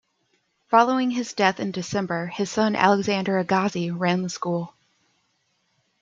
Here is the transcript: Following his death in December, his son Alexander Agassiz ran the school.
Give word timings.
Following 0.71 1.11
his 1.11 1.31
death 1.33 1.59
in 1.59 1.69
December, 1.71 2.25
his 2.25 2.49
son 2.49 2.75
Alexander 2.75 3.37
Agassiz 3.37 3.91
ran 3.91 4.23
the 4.23 4.29
school. 4.29 4.73